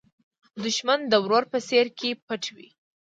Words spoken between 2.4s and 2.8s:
وي